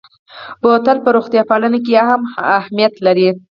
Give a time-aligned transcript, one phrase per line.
[0.61, 2.21] بوتل په روغتیا پالنه کې هم
[2.59, 3.29] اهمیت لري.